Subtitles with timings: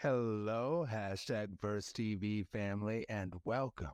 [0.00, 3.92] Hello, hashtag Verse TV family, and welcome.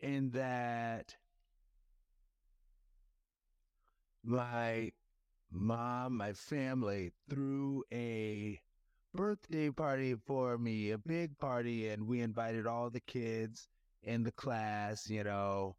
[0.00, 1.16] in that
[4.24, 4.92] my
[5.52, 8.60] mom, my family threw a
[9.14, 13.68] birthday party for me, a big party, and we invited all the kids
[14.02, 15.76] in the class, you know,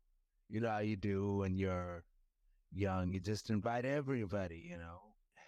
[0.50, 2.04] you know how you do when you're
[2.74, 3.14] young.
[3.14, 5.00] You just invite everybody, you know,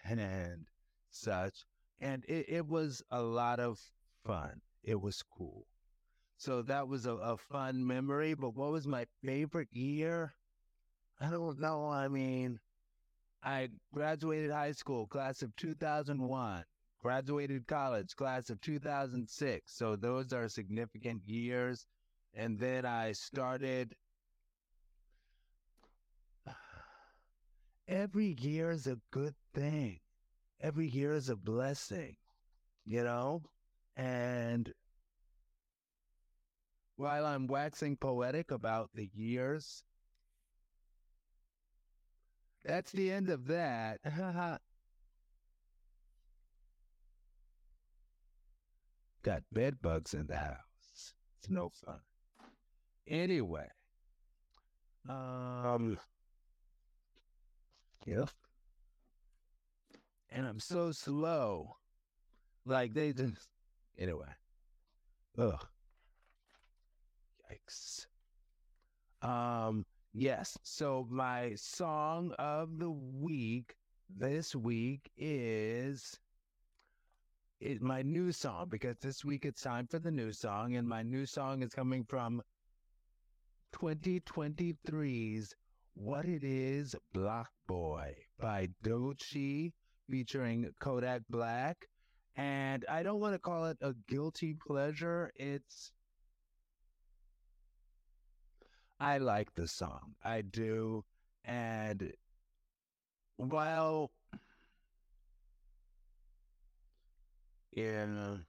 [0.04, 0.66] and, and
[1.12, 1.66] such.
[2.00, 3.80] And it, it was a lot of
[4.26, 4.62] fun.
[4.84, 5.66] It was cool.
[6.38, 8.34] So that was a, a fun memory.
[8.34, 10.34] But what was my favorite year?
[11.20, 11.88] I don't know.
[11.88, 12.60] I mean,
[13.44, 16.66] I graduated high school, class of 2001,
[17.02, 19.72] graduated college, class of 2006.
[19.72, 21.86] So those are significant years.
[22.34, 23.96] And then I started
[27.88, 30.00] every year is a good thing.
[30.62, 32.16] Every year is a blessing,
[32.86, 33.44] you know?
[33.96, 34.74] And
[36.96, 39.84] while I'm waxing poetic about the years,
[42.64, 44.00] that's the end of that.
[49.24, 51.14] Got bed bugs in the house.
[51.40, 52.00] It's no fun.
[53.08, 53.68] Anyway,
[55.08, 55.98] um,
[58.06, 58.30] Yep.
[60.30, 61.78] And I'm so slow.
[62.66, 63.48] Like they just
[63.98, 64.28] anyway.
[65.38, 65.66] Ugh.
[67.52, 68.06] Yikes.
[69.28, 70.58] Um, yes.
[70.64, 73.76] So my song of the week
[74.10, 76.20] this week is
[77.60, 81.02] is my new song because this week it's time for the new song, and my
[81.02, 82.42] new song is coming from
[83.74, 85.56] 2023's
[85.96, 89.72] what It Is Block Boy by Doechii
[90.10, 91.88] featuring Kodak Black.
[92.36, 95.32] And I don't want to call it a guilty pleasure.
[95.36, 95.92] It's
[99.00, 100.16] I like the song.
[100.24, 101.04] I do.
[101.44, 102.14] And
[103.38, 104.12] while
[107.74, 108.46] in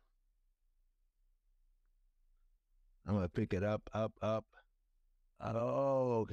[3.06, 4.44] I'm gonna pick it up, up, up.
[5.40, 6.26] Oh,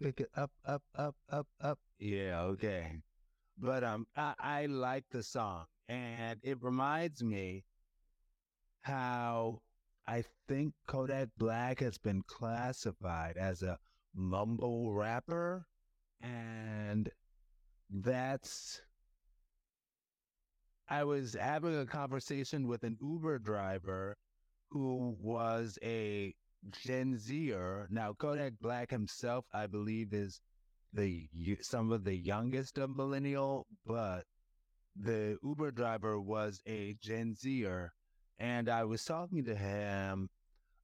[0.00, 1.78] pick it up, up, up, up, up.
[2.00, 3.00] Yeah, okay.
[3.58, 7.64] But um, I, I like the song, and it reminds me
[8.82, 9.60] how
[10.06, 13.78] I think Kodak Black has been classified as a
[14.14, 15.66] mumble rapper,
[16.20, 17.10] and
[17.90, 18.82] that's.
[20.90, 24.18] I was having a conversation with an Uber driver
[24.70, 26.34] who was a
[26.70, 27.86] Gen Zer.
[27.90, 30.40] Now, Kodak Black himself, I believe, is
[30.92, 31.28] the
[31.62, 34.24] some of the youngest of millennial, but
[34.96, 37.92] the Uber driver was a Gen Zer,
[38.38, 40.28] and I was talking to him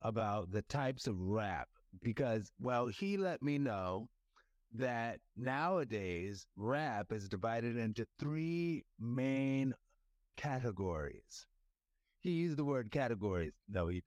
[0.03, 1.69] about the types of rap
[2.03, 4.09] because, well, he let me know
[4.75, 9.75] that nowadays rap is divided into three main
[10.37, 11.47] categories.
[12.21, 13.53] He used the word categories.
[13.69, 14.03] No, he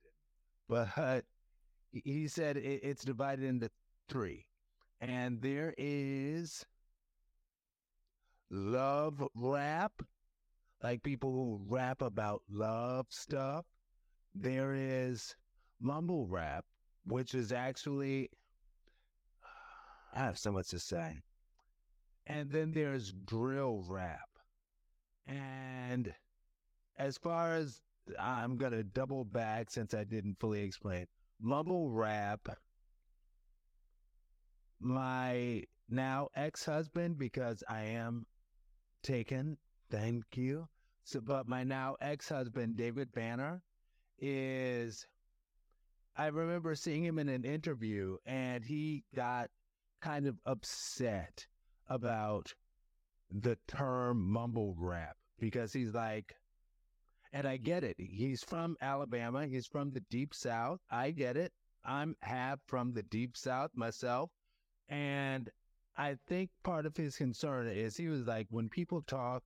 [0.69, 0.89] didn't.
[0.95, 1.25] But
[1.91, 3.69] he said it's divided into
[4.07, 4.45] three.
[5.01, 6.65] And there is
[8.51, 9.93] love rap,
[10.83, 13.65] like people who rap about love stuff.
[14.35, 15.35] there is
[15.79, 16.65] mumble rap,
[17.05, 18.29] which is actually,
[20.13, 21.21] I have so much to say.
[22.27, 24.29] And then there's drill rap.
[25.27, 26.13] And
[26.97, 27.81] as far as
[28.19, 31.07] I'm going to double back since I didn't fully explain,
[31.41, 32.47] mumble rap,
[34.79, 38.25] my now ex husband, because I am
[39.03, 39.57] taken,
[39.89, 40.67] thank you.
[41.03, 43.61] So, but my now ex husband, David Banner,
[44.19, 45.07] is
[46.15, 49.49] I remember seeing him in an interview and he got
[50.01, 51.47] kind of upset
[51.87, 52.53] about
[53.31, 56.35] the term mumble rap because he's like,
[57.31, 57.95] and I get it.
[57.97, 59.47] He's from Alabama.
[59.47, 60.79] He's from the deep south.
[60.91, 61.53] I get it.
[61.85, 64.29] I'm half from the deep south myself.
[64.89, 65.50] And
[65.95, 69.44] I think part of his concern is he was like, when people talk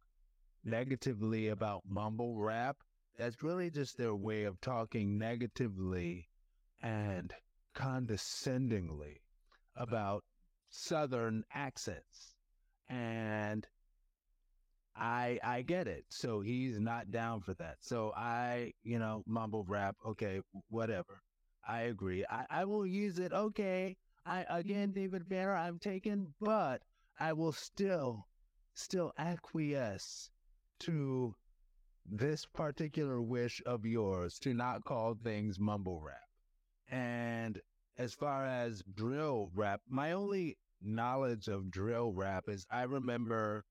[0.64, 2.78] negatively about mumble rap,
[3.18, 6.30] that's really just their way of talking negatively
[6.82, 7.34] and
[7.76, 9.22] condescendingly
[9.76, 10.24] about
[10.70, 12.36] Southern accents.
[12.90, 13.68] And
[14.96, 16.06] I I get it.
[16.10, 17.78] So he's not down for that.
[17.82, 21.22] So I, you know, mumble rap, okay, whatever.
[21.68, 22.26] I agree.
[22.30, 23.32] I, I will use it.
[23.34, 23.98] Okay.
[24.26, 25.00] I again, mm-hmm.
[25.00, 26.82] David Banner, I'm taken, but
[27.20, 28.28] I will still
[28.74, 30.30] still acquiesce
[30.80, 31.36] to
[32.06, 36.30] this particular wish of yours to not call things mumble rap.
[36.90, 37.60] And
[37.98, 43.66] as far as drill rap, my only knowledge of drill rap is I remember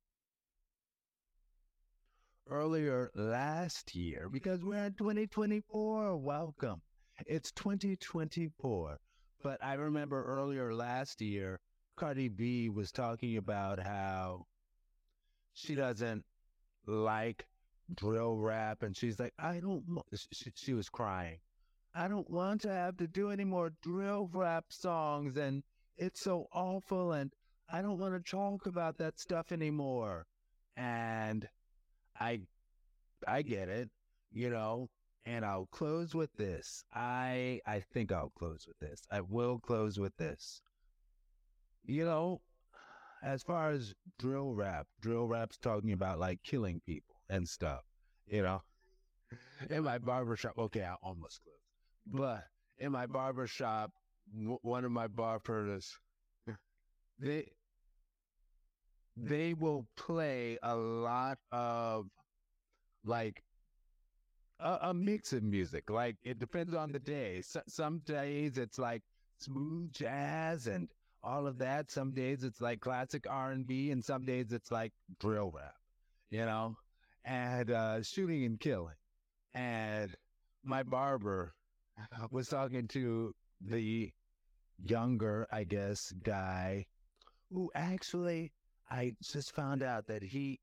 [2.48, 6.16] earlier last year because we're in 2024.
[6.16, 6.82] Welcome.
[7.26, 8.98] It's 2024.
[9.42, 11.60] But I remember earlier last year,
[11.96, 14.46] Cardi B was talking about how
[15.54, 16.24] she doesn't
[16.86, 17.46] like
[17.94, 18.82] drill rap.
[18.82, 19.84] And she's like, I don't,
[20.32, 21.38] she, she was crying.
[21.94, 25.36] I don't want to have to do any more drill rap songs.
[25.36, 25.62] And
[25.96, 27.12] it's so awful.
[27.12, 27.32] And
[27.70, 30.26] I don't want to talk about that stuff anymore.
[30.76, 31.48] And
[32.18, 32.40] I,
[33.26, 33.90] I get it,
[34.32, 34.88] you know,
[35.24, 36.84] and I'll close with this.
[36.94, 39.02] I, I think I'll close with this.
[39.10, 40.60] I will close with this.
[41.84, 42.40] You know,
[43.22, 47.82] as far as drill rap, drill rap's talking about like killing people and stuff,
[48.26, 48.62] you know.
[49.70, 51.58] In my barbershop, okay, I almost closed,
[52.06, 52.44] but
[52.78, 53.92] in my barbershop,
[54.32, 55.98] w- one of my barbers,
[57.18, 57.46] they
[59.16, 62.06] they will play a lot of
[63.04, 63.42] like
[64.60, 65.90] a, a mix of music.
[65.90, 67.42] Like it depends on the day.
[67.42, 69.02] So, some days it's like
[69.38, 70.88] smooth jazz and
[71.22, 71.90] all of that.
[71.90, 75.74] Some days it's like classic R and B, and some days it's like drill rap.
[76.30, 76.76] You know,
[77.24, 78.94] and uh, shooting and killing.
[79.54, 80.14] And
[80.64, 81.54] my barber
[82.30, 84.12] was talking to the
[84.84, 86.86] younger, I guess, guy
[87.50, 88.52] who actually
[88.90, 90.60] I just found out that he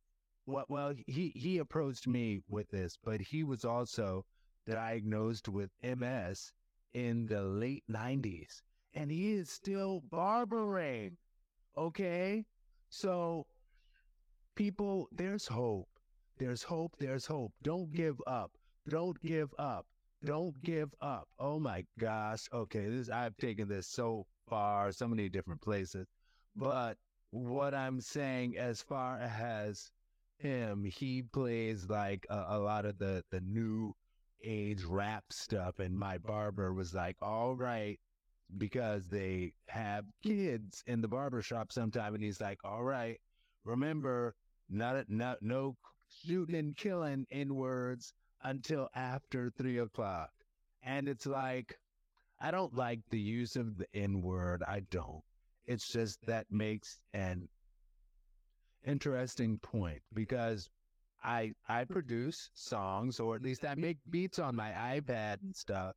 [0.49, 4.25] well, well he he approached me with this, but he was also
[4.67, 6.51] diagnosed with MS
[6.93, 8.61] in the late 90s
[8.93, 11.17] and he is still barbering.
[11.77, 12.45] Okay?
[12.89, 13.45] So
[14.55, 15.87] people there's hope
[16.39, 16.95] there's hope.
[16.97, 17.51] There's hope.
[17.61, 18.51] Don't give up.
[18.87, 19.85] Don't give up.
[20.23, 21.27] Don't give up.
[21.37, 22.47] Oh my gosh.
[22.53, 26.07] Okay, this I've taken this so far, so many different places.
[26.55, 26.97] But
[27.31, 29.91] what I'm saying, as far as
[30.39, 33.95] him, he plays like a, a lot of the the new
[34.43, 37.99] age rap stuff, and my barber was like, "All right."
[38.57, 43.19] Because they have kids in the barbershop sometime, and he's like, "All right,
[43.63, 44.35] remember,
[44.69, 45.77] not not no
[46.09, 50.31] shooting and killing in words until after three o'clock.
[50.83, 51.77] And it's like,
[52.39, 54.63] I don't like the use of the N word.
[54.67, 55.23] I don't.
[55.65, 57.47] It's just that makes an
[58.83, 60.69] interesting point because
[61.23, 65.95] I I produce songs or at least I make beats on my iPad and stuff.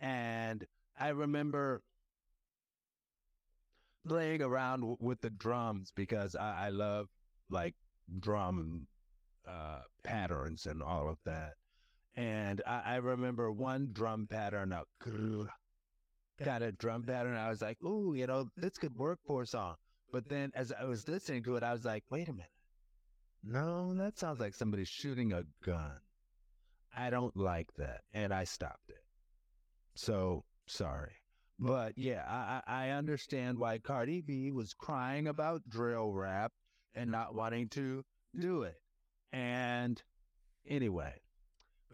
[0.00, 0.66] And
[0.98, 1.82] I remember
[4.06, 7.08] playing around w- with the drums because I, I love
[7.50, 7.74] like
[8.20, 8.86] drum
[9.46, 11.54] uh, patterns and all of that.
[12.16, 14.84] And I, I remember one drum pattern, a
[16.42, 17.36] kind of drum pattern.
[17.36, 19.76] I was like, "Ooh, you know, this could work for a song."
[20.12, 22.52] But then, as I was listening to it, I was like, "Wait a minute,
[23.42, 26.00] no, that sounds like somebody shooting a gun."
[26.96, 29.04] I don't like that, and I stopped it.
[29.94, 31.14] So sorry,
[31.58, 36.52] but yeah, I, I understand why Cardi B was crying about drill rap
[36.94, 38.04] and not wanting to
[38.38, 38.80] do it.
[39.32, 40.02] And
[40.66, 41.22] anyway,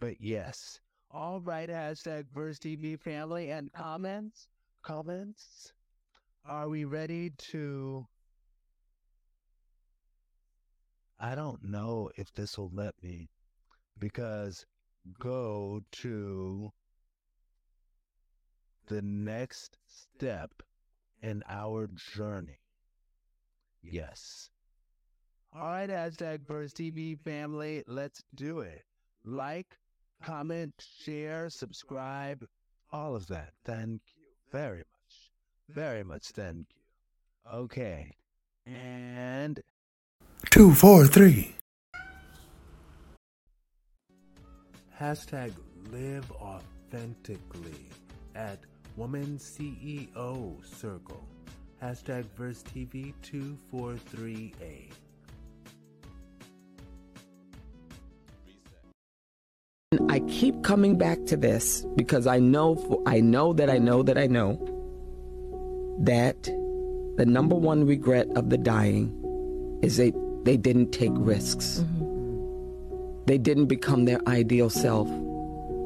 [0.00, 4.48] but yes, All right, hashtag Verse TV family and comments.
[4.82, 5.72] Comments.
[6.44, 8.06] Are we ready to?
[11.20, 13.28] I don't know if this will let me
[13.98, 14.64] because
[15.18, 16.72] go to
[18.86, 20.50] the next step
[21.22, 22.60] in our journey.
[23.82, 24.50] Yes.
[25.54, 28.82] All right, hashtag Verse TV family, let's do it.
[29.24, 29.76] Like,
[30.22, 32.46] comment, share, subscribe,
[32.92, 33.52] all of that.
[33.64, 34.97] Thank you very much.
[35.68, 37.52] Very much thank you.
[37.52, 38.14] Okay.
[38.66, 39.60] And
[40.50, 41.54] two, four, three.
[44.98, 45.52] Hashtag
[45.92, 47.88] live authentically
[48.34, 48.58] at
[48.96, 51.24] Woman CEO Circle.
[51.82, 54.90] Hashtag Verse TV 243A.
[60.10, 64.18] I keep coming back to this because I know, I know that I know that
[64.18, 64.77] I know
[65.98, 66.42] that
[67.16, 69.12] the number one regret of the dying
[69.82, 70.12] is they
[70.44, 71.80] they didn't take risks.
[71.80, 73.24] Mm-hmm.
[73.26, 75.08] They didn't become their ideal self.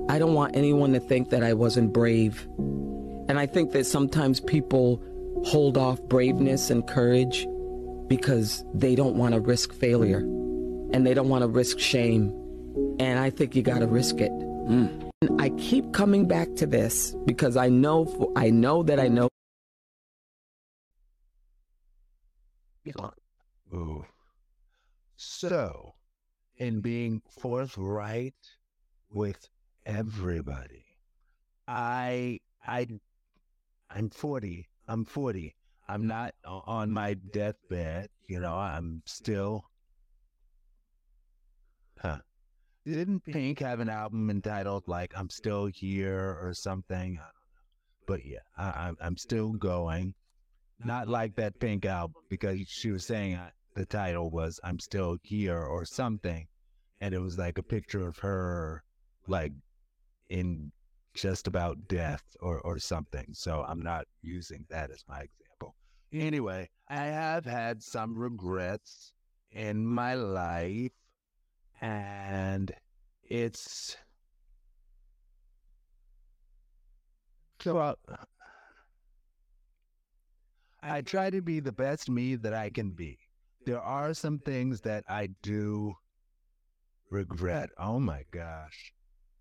[0.09, 2.47] I don't want anyone to think that I wasn't brave.
[3.29, 5.03] And I think that sometimes people
[5.45, 7.47] hold off braveness and courage
[8.09, 12.29] because they don't want to risk failure and they don't want to risk shame.
[13.01, 14.31] And I think you got to risk it.
[14.31, 15.11] Mm.
[15.41, 19.29] I keep coming back to this because I know I know that I know
[23.73, 24.05] Ooh.
[25.17, 25.95] So,
[26.57, 28.35] in being forthright
[29.11, 29.49] with
[29.87, 30.85] everybody,
[31.67, 32.87] I I
[33.91, 34.69] I'm 40.
[34.89, 35.55] I'm 40.
[35.89, 38.09] I'm not on my deathbed.
[38.29, 39.65] You know, I'm still.
[42.01, 42.19] Huh.
[42.85, 47.19] Didn't Pink have an album entitled like "I'm Still Here" or something?
[48.07, 50.15] But yeah, I, I'm still going.
[50.85, 55.19] Not like that Pink album because she was saying uh, the title was "I'm Still
[55.23, 56.47] Here" or something,
[57.01, 58.83] and it was like a picture of her,
[59.27, 59.53] like
[60.29, 60.73] in
[61.15, 63.27] just about death or, or something.
[63.33, 65.75] So I'm not using that as my example.
[66.13, 69.13] Anyway, I have had some regrets
[69.51, 70.93] in my life,
[71.81, 72.73] and
[73.23, 73.97] it's
[77.61, 77.97] so
[80.83, 83.19] I try to be the best me that I can be.
[83.65, 85.95] There are some things that I do
[87.11, 87.71] regret.
[87.79, 88.93] Oh my gosh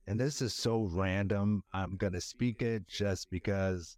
[0.07, 1.63] and this is so random.
[1.74, 3.98] I'm going to speak it just because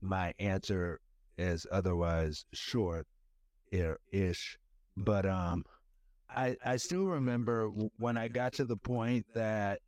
[0.00, 1.00] my answer
[1.38, 3.06] is otherwise short
[3.72, 4.58] ish.
[4.96, 5.64] But um,
[6.28, 9.80] I, I still remember when I got to the point that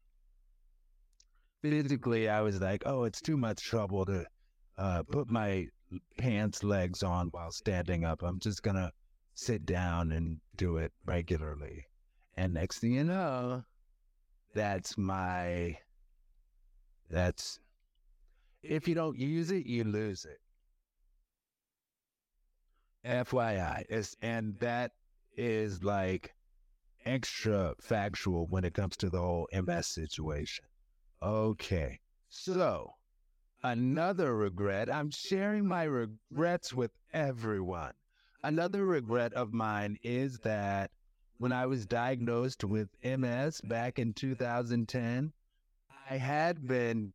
[1.60, 4.24] physically I was like, oh, it's too much trouble to
[4.78, 5.66] uh, put my
[6.18, 8.22] pants legs on while standing up.
[8.22, 8.92] I'm just going to
[9.34, 11.86] sit down and do it regularly.
[12.36, 13.64] And next thing you know,
[14.54, 15.78] that's my
[17.10, 17.58] that's
[18.62, 20.38] if you don't use it you lose it
[23.04, 24.92] fyi is and that
[25.36, 26.34] is like
[27.04, 30.64] extra factual when it comes to the whole ms situation
[31.22, 32.90] okay so
[33.62, 37.92] another regret i'm sharing my regrets with everyone
[38.42, 40.90] another regret of mine is that
[41.42, 45.32] when I was diagnosed with MS back in 2010,
[46.08, 47.12] I had been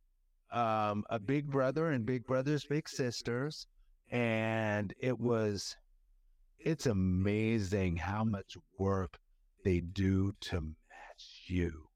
[0.52, 3.66] um, a big brother and big brothers, big sisters.
[4.10, 5.76] And it was,
[6.58, 9.18] it's amazing how much work
[9.64, 11.88] they do to match you.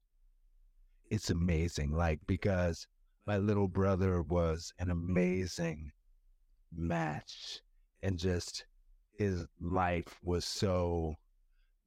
[1.11, 1.91] It's amazing.
[1.91, 2.87] Like, because
[3.25, 5.91] my little brother was an amazing
[6.75, 7.61] match
[8.01, 8.65] and just
[9.17, 11.15] his life was so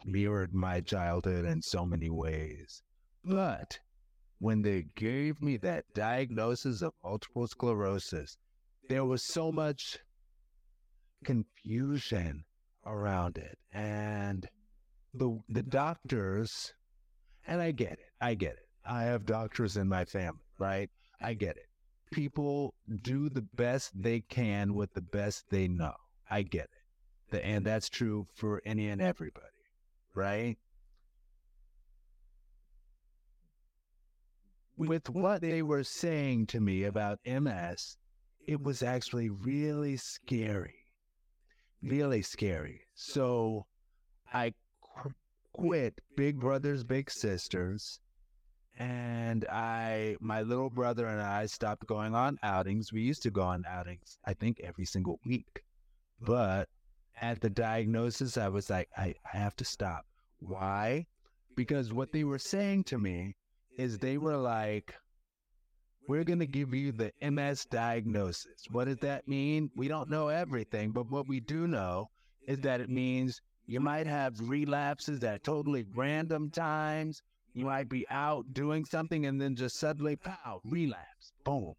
[0.05, 2.83] mirrored my childhood in so many ways.
[3.25, 3.81] But
[4.39, 8.37] when they gave me that diagnosis of multiple sclerosis,
[8.89, 9.99] there was so much
[11.25, 12.45] confusion
[12.85, 13.59] around it.
[13.73, 14.49] And
[15.13, 16.73] the the doctors
[17.47, 18.13] and I get it.
[18.21, 18.69] I get it.
[18.85, 20.91] I have doctors in my family, right?
[21.21, 21.69] I get it.
[22.13, 25.95] People do the best they can with the best they know.
[26.31, 26.69] I get
[27.33, 27.43] it.
[27.43, 29.47] And that's true for any and everybody
[30.17, 30.57] right?
[34.77, 37.97] With what they were saying to me about MS,
[38.47, 40.75] it was actually really scary.
[41.83, 42.83] Really scary.
[42.95, 43.67] So
[44.33, 45.15] I qu-
[45.53, 48.01] quit Big Brothers Big Sisters
[48.79, 52.93] and I, my little brother and I stopped going on outings.
[52.93, 55.63] We used to go on outings, I think, every single week.
[56.21, 56.69] But
[57.21, 60.05] at the diagnosis, I was like, I, I have to stop.
[60.41, 61.07] Why?
[61.57, 63.35] Because what they were saying to me
[63.79, 64.95] is they were like,
[66.09, 68.65] we're going to give you the MS diagnosis.
[68.71, 69.71] What does that mean?
[69.75, 72.11] We don't know everything, but what we do know
[72.47, 77.23] is that it means you might have relapses at totally random times
[77.57, 81.73] you might be out doing something and then just suddenly, pow, relapse, boom.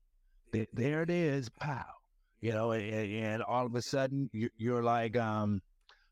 [0.74, 1.86] There it is, pow.
[2.42, 5.62] You know, and, all of a sudden you're like um,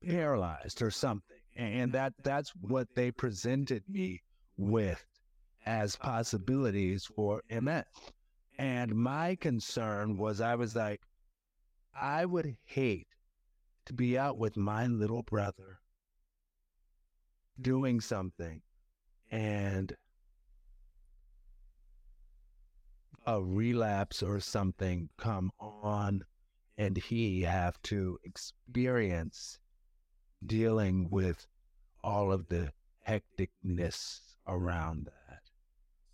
[0.08, 1.40] paralyzed or something.
[1.56, 4.22] And that that's what they presented me
[4.56, 5.04] with
[5.66, 7.86] as possibilities for MS.
[8.60, 11.02] And my concern was I was like,
[12.00, 13.08] I would hate
[13.86, 15.80] to be out with my little brother
[17.60, 18.62] doing something
[19.36, 19.94] and
[23.26, 26.24] a relapse or something come on
[26.78, 29.60] and he have to experience
[30.46, 31.48] dealing with
[32.02, 32.72] all of the
[33.06, 35.42] hecticness around that.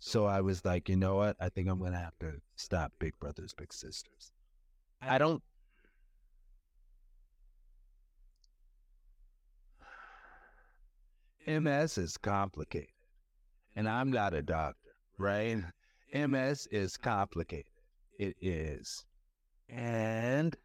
[0.00, 1.36] So I was like, you know what?
[1.38, 4.32] I think I'm going to have to stop Big Brothers Big Sisters.
[5.00, 5.42] I don't
[11.46, 12.91] MS is complicated
[13.76, 15.62] and I'm not a doctor, right?
[16.12, 17.72] MS is complicated.
[18.18, 19.04] It is.
[19.68, 20.56] And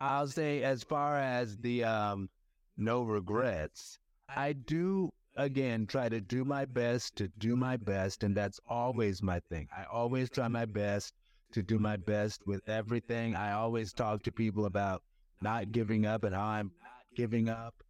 [0.00, 2.30] I'll say, as far as the um,
[2.76, 3.98] no regrets,
[4.28, 9.22] I do again try to do my best to do my best, and that's always
[9.22, 9.68] my thing.
[9.76, 11.14] I always try my best
[11.52, 13.34] to do my best with everything.
[13.36, 15.02] I always talk to people about
[15.40, 17.83] not giving up and how I'm not giving up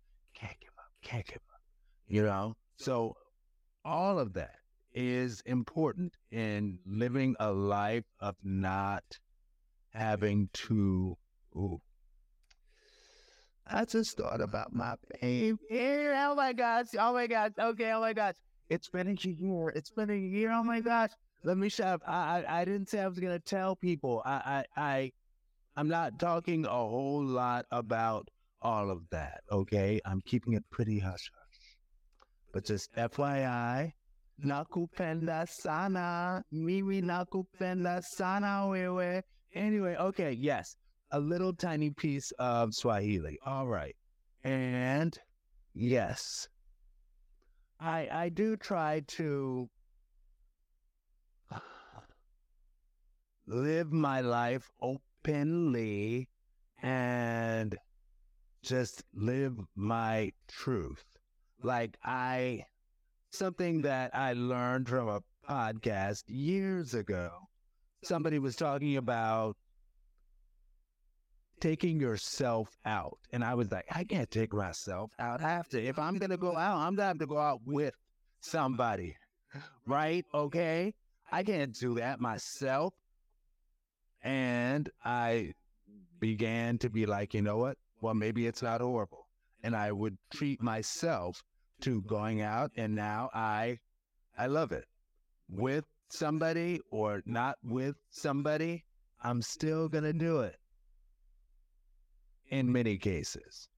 [0.44, 1.60] can't give up, can't give up.
[2.06, 2.54] You know?
[2.76, 3.16] So
[3.84, 4.56] all of that
[4.92, 9.04] is important in living a life of not
[9.92, 11.16] having to
[11.56, 11.80] ooh,
[13.66, 15.58] I just thought about my baby.
[16.12, 16.86] Oh my gosh.
[16.98, 17.52] Oh my gosh.
[17.58, 17.92] Okay.
[17.92, 18.34] Oh my gosh.
[18.68, 19.68] It's been a year.
[19.70, 20.52] It's been a year.
[20.52, 21.10] Oh my gosh.
[21.44, 22.02] Let me shut up.
[22.06, 24.22] I, I, I didn't say I was gonna tell people.
[24.24, 25.12] I, I I
[25.76, 28.28] I'm not talking a whole lot about
[28.64, 29.42] all of that.
[29.52, 31.76] Okay, I'm keeping it pretty hush hush.
[32.52, 33.92] But just FYI,
[34.44, 39.22] nakupenda sana, mimi nakupenda sana wewe.
[39.54, 40.76] Anyway, okay, yes,
[41.12, 43.38] a little tiny piece of Swahili.
[43.44, 43.94] All right,
[44.42, 45.16] and
[45.74, 46.48] yes,
[47.78, 49.68] I I do try to
[53.46, 56.28] live my life openly
[56.82, 57.76] and
[58.64, 61.04] just live my truth.
[61.62, 62.64] Like I,
[63.30, 67.30] something that I learned from a podcast years ago,
[68.02, 69.56] somebody was talking about
[71.60, 73.18] taking yourself out.
[73.32, 75.42] And I was like, I can't take myself out.
[75.42, 77.38] I have to, if I'm going to go out, I'm going to have to go
[77.38, 77.94] out with
[78.40, 79.16] somebody.
[79.86, 80.24] Right?
[80.34, 80.94] Okay.
[81.30, 82.94] I can't do that myself.
[84.22, 85.52] And I
[86.18, 87.76] began to be like, you know what?
[88.04, 89.28] Well, maybe it's not horrible.
[89.62, 91.42] And I would treat myself
[91.80, 93.78] to going out and now I
[94.36, 94.84] I love it.
[95.48, 98.84] With somebody or not with somebody,
[99.22, 100.56] I'm still going to do it.
[102.50, 103.70] In many cases.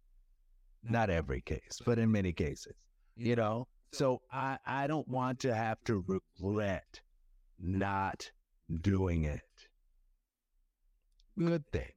[0.83, 2.75] Not every case, but in many cases.
[3.15, 7.01] You know, so I I don't want to have to regret
[7.61, 8.29] not
[8.83, 9.69] doing it.
[11.39, 11.96] Good thing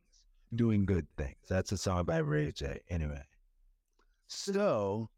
[0.53, 1.37] doing good things.
[1.47, 2.79] That's a song by Ray J.
[2.89, 3.23] Anyway.
[4.27, 5.09] So,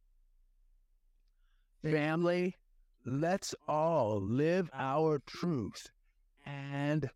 [1.84, 2.56] family,
[3.06, 5.90] let's all live our truth
[6.46, 7.10] and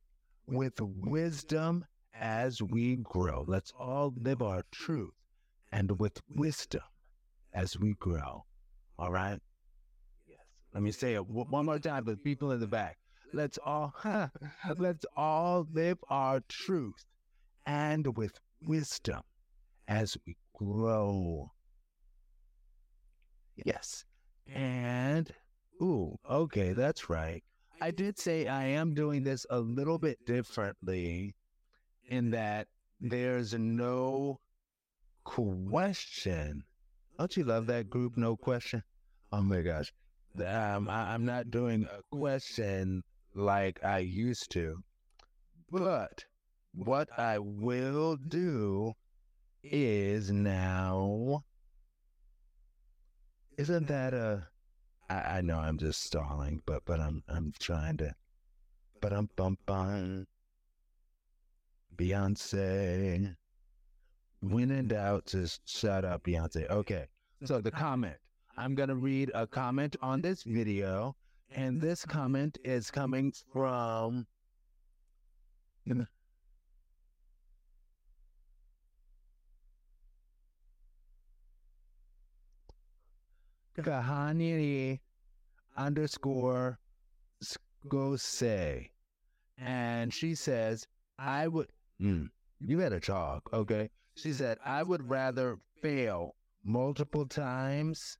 [0.47, 3.43] with wisdom as we grow.
[3.47, 5.13] Let's all live our truth
[5.71, 6.83] and with wisdom
[7.53, 8.45] as we grow.
[8.97, 9.39] All right?
[10.27, 10.39] Yes.
[10.73, 12.97] Let me say it one more time for the people in the back.
[13.33, 13.93] Let's all
[14.77, 17.05] let's all live our truth
[17.65, 19.21] and with wisdom
[19.87, 21.51] as we grow.
[23.63, 24.05] Yes.
[24.53, 25.31] And,
[25.81, 27.43] ooh, okay, that's right.
[27.81, 31.35] I did say I am doing this a little bit differently
[32.07, 32.67] in that
[33.01, 34.39] there's no
[35.23, 36.63] question.
[37.17, 38.83] Don't you love that group, No Question?
[39.31, 39.93] Oh my gosh.
[40.37, 44.83] Um, I, I'm not doing a question like I used to,
[45.71, 46.25] but
[46.75, 48.93] what I will do
[49.63, 51.43] is now
[53.57, 54.47] Isn't that a?
[55.09, 58.13] I, I know I'm just stalling, but but I'm I'm trying to.
[58.99, 60.25] But I'm bum bum.
[61.95, 63.35] Beyonce.
[64.41, 66.69] When in doubt, just shut up, Beyonce.
[66.69, 67.07] Okay.
[67.45, 68.17] So the comment.
[68.57, 71.15] I'm gonna read a comment on this video,
[71.51, 74.27] and this comment is coming from.
[83.77, 84.99] Kahani
[85.75, 86.79] underscore
[87.43, 88.89] Skose.
[89.57, 91.67] And she says, I would,
[92.01, 93.89] mm, you better talk, okay?
[94.15, 98.17] She said, I would rather fail multiple times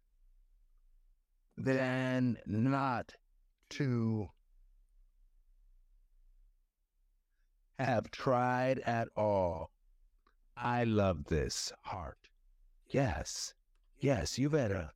[1.58, 3.14] than not
[3.72, 4.30] to
[7.80, 9.72] have tried at all.
[10.58, 12.30] I love this heart.
[12.90, 13.54] Yes,
[14.00, 14.92] yes, you better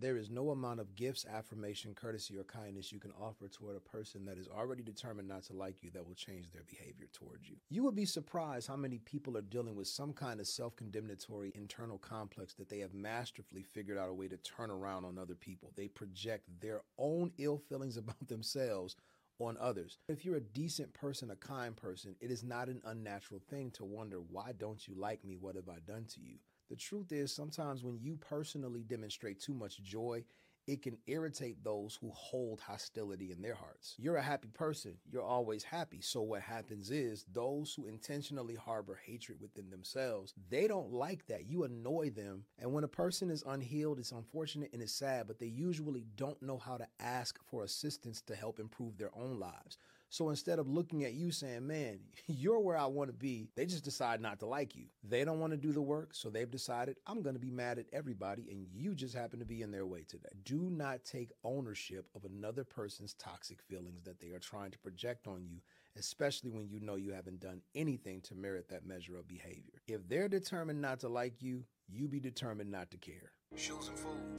[0.00, 3.80] There is no amount of gifts, affirmation, courtesy, or kindness you can offer toward a
[3.80, 7.48] person that is already determined not to like you that will change their behavior towards
[7.48, 7.56] you.
[7.68, 11.52] You would be surprised how many people are dealing with some kind of self condemnatory
[11.56, 15.34] internal complex that they have masterfully figured out a way to turn around on other
[15.34, 15.72] people.
[15.74, 18.94] They project their own ill feelings about themselves
[19.40, 19.98] on others.
[20.08, 23.84] If you're a decent person, a kind person, it is not an unnatural thing to
[23.84, 25.36] wonder, why don't you like me?
[25.36, 26.36] What have I done to you?
[26.70, 30.24] The truth is, sometimes when you personally demonstrate too much joy,
[30.68, 33.94] it can irritate those who hold hostility in their hearts.
[33.98, 36.02] You're a happy person, you're always happy.
[36.02, 41.46] So what happens is those who intentionally harbor hatred within themselves, they don't like that.
[41.48, 42.44] You annoy them.
[42.58, 46.40] And when a person is unhealed, it's unfortunate and it's sad, but they usually don't
[46.42, 49.78] know how to ask for assistance to help improve their own lives.
[50.10, 53.66] So instead of looking at you saying, man, you're where I want to be, they
[53.66, 54.86] just decide not to like you.
[55.02, 57.78] They don't want to do the work, so they've decided, I'm going to be mad
[57.78, 60.28] at everybody, and you just happen to be in their way today.
[60.44, 65.26] Do not take ownership of another person's toxic feelings that they are trying to project
[65.26, 65.58] on you,
[65.96, 69.82] especially when you know you haven't done anything to merit that measure of behavior.
[69.86, 73.32] If they're determined not to like you, you be determined not to care.
[73.56, 74.38] Shoes and food.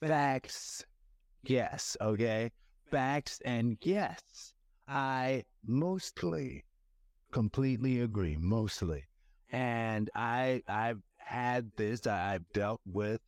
[0.00, 0.84] Facts.
[1.46, 2.50] Yes, okay.
[2.90, 4.54] Facts and yes.
[4.88, 6.64] I mostly
[7.32, 9.04] completely agree, mostly.
[9.50, 13.20] And I I've had this, I've dealt with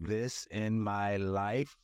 [0.00, 1.76] this in my life,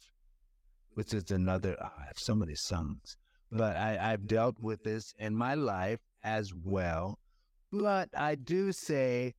[0.95, 3.17] which is another oh, I have so many songs.
[3.51, 7.19] But I, I've dealt with this in my life as well.
[7.73, 9.35] But I do say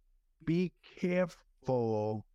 [0.45, 2.25] be careful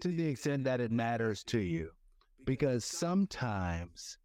[0.00, 1.95] to the extent that it matters to you
[2.46, 4.16] because sometimes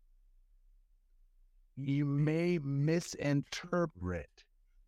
[1.75, 4.29] you may misinterpret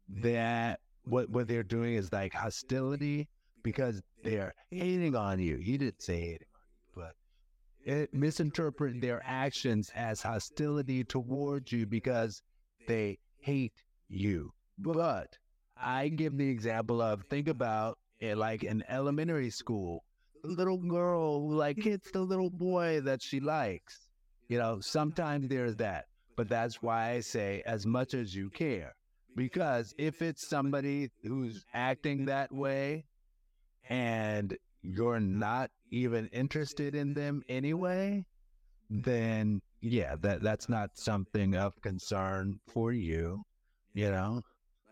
[0.07, 3.27] that what what they're doing is like hostility
[3.63, 5.57] because they're hating on you.
[5.57, 6.47] You didn't say you,
[6.95, 7.15] but
[7.83, 12.41] it misinterpret their actions as hostility towards you because
[12.87, 14.53] they hate you.
[14.77, 15.37] But
[15.75, 20.03] I give the example of think about it like an elementary school
[20.43, 24.07] little girl who like hits the little boy that she likes.
[24.49, 26.05] You know, sometimes there's that.
[26.35, 28.93] But that's why I say as much as you care.
[29.35, 33.05] Because if it's somebody who's acting that way
[33.89, 38.25] and you're not even interested in them anyway,
[38.89, 43.43] then yeah, that that's not something of concern for you,
[43.93, 44.41] you know?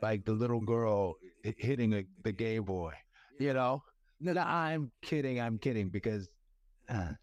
[0.02, 2.94] Like the little girl hitting a, the gay boy,
[3.40, 3.84] you know?
[4.24, 5.42] No, no, I'm kidding.
[5.42, 6.30] I'm kidding because,
[6.88, 7.14] uh,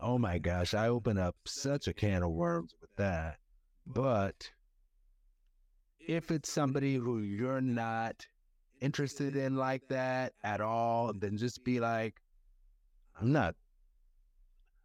[0.00, 3.36] oh my gosh, I open up such a can of worms with that.
[3.86, 4.50] But
[6.00, 8.26] if it's somebody who you're not
[8.80, 12.14] interested in like that at all, then just be like,
[13.20, 13.54] I'm not,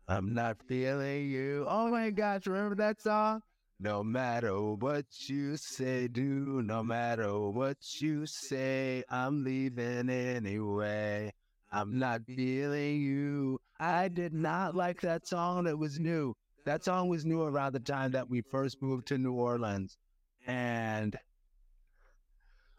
[0.10, 1.65] I'm not feeling you.
[1.69, 3.41] Oh my gosh, remember that song?
[3.84, 11.34] No matter what you say, do, no matter what you say, I'm leaving anyway.
[11.72, 13.60] I'm not feeling you.
[13.80, 16.36] I did not like that song that was new.
[16.63, 19.98] That song was new around the time that we first moved to New Orleans.
[20.46, 21.17] And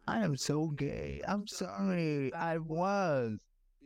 [0.06, 1.20] I am so gay.
[1.26, 2.32] I'm sorry.
[2.32, 3.38] I was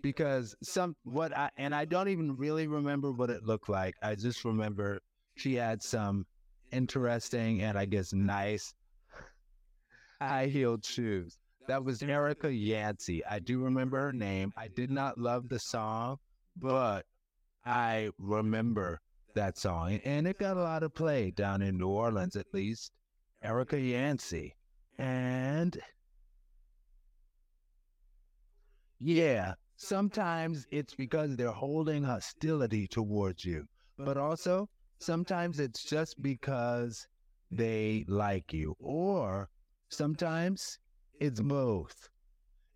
[0.02, 3.94] because some what I and I don't even really remember what it looked like.
[4.02, 5.00] I just remember
[5.36, 6.26] she had some
[6.72, 8.74] interesting and I guess nice
[10.20, 11.38] high heeled shoes.
[11.68, 13.24] That was Erica Yancey.
[13.24, 14.52] I do remember her name.
[14.56, 16.18] I did not love the song,
[16.56, 17.04] but
[17.64, 19.00] I remember
[19.34, 20.00] that song.
[20.04, 22.92] And it got a lot of play down in New Orleans, at least.
[23.42, 24.54] Erica Yancey.
[24.98, 25.78] And
[29.00, 33.66] yeah, sometimes it's because they're holding hostility towards you,
[33.98, 37.06] but also sometimes it's just because
[37.50, 39.48] they like you, or
[39.88, 40.78] sometimes
[41.20, 42.08] it's both.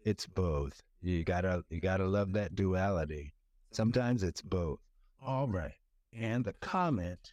[0.04, 0.82] It's both.
[1.02, 3.34] You gotta you gotta love that duality.
[3.72, 4.80] Sometimes it's both.
[5.24, 5.74] All right.
[6.12, 7.32] And the comment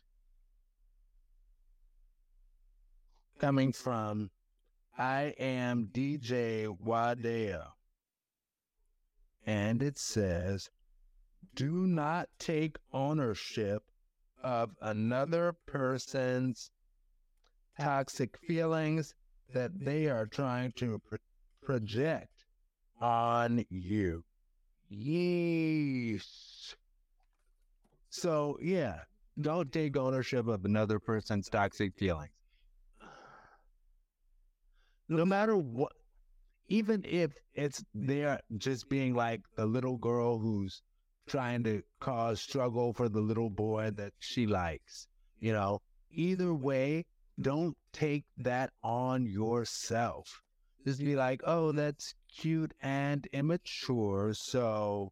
[3.40, 4.30] coming from
[4.98, 7.68] I am DJ Wadea.
[9.46, 10.70] And it says,
[11.56, 13.84] do not take ownership
[14.44, 16.72] of another person's
[17.80, 19.14] toxic feelings
[19.54, 21.18] that they are trying to pro-
[21.64, 22.46] project
[23.02, 24.24] on you.
[24.90, 26.76] Yes.
[28.10, 29.02] So, yeah,
[29.40, 32.32] don't take ownership of another person's toxic feelings.
[35.10, 35.94] No matter what,
[36.68, 40.82] even if it's they're just being like the little girl who's
[41.28, 45.08] trying to cause struggle for the little boy that she likes,
[45.40, 47.06] you know, either way,
[47.40, 50.42] don't take that on yourself.
[50.86, 54.34] Just be like, oh, that's cute and immature.
[54.34, 55.12] So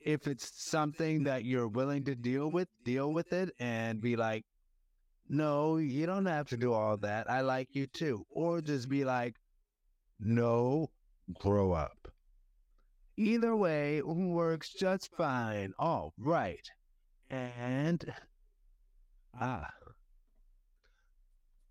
[0.00, 4.44] if it's something that you're willing to deal with, deal with it and be like,
[5.28, 7.30] no, you don't have to do all that.
[7.30, 8.24] I like you too.
[8.30, 9.36] Or just be like,
[10.20, 10.90] no,
[11.38, 11.95] grow up.
[13.16, 15.72] Either way works just fine.
[15.78, 16.70] All right.
[17.30, 18.04] And,
[19.40, 19.70] ah,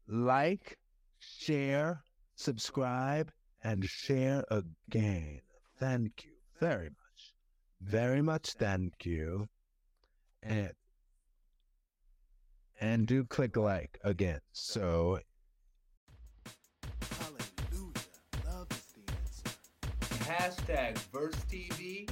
[0.07, 0.77] like,
[1.19, 2.03] share,
[2.35, 3.31] subscribe,
[3.63, 5.41] and share again.
[5.79, 7.33] Thank you very much.
[7.81, 9.47] Very much thank you.
[10.41, 10.71] And
[12.79, 14.41] and do click like again.
[14.51, 15.19] So
[20.65, 22.09] hashtag Verse TV.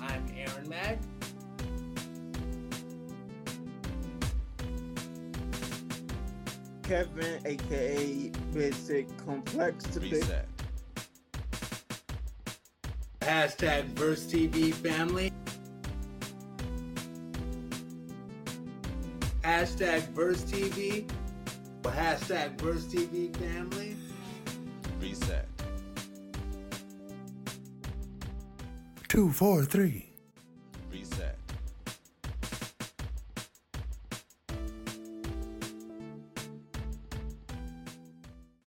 [0.00, 0.98] I'm Aaron Mack.
[6.82, 10.10] Kevin, aka Basic Complexity.
[10.10, 10.48] Reset.
[13.20, 15.32] Hashtag Verse TV family.
[19.42, 21.08] Hashtag Verse TV.
[21.82, 23.96] Hashtag Verse TV family.
[25.00, 25.55] Reset.
[29.16, 30.05] Two, four, three.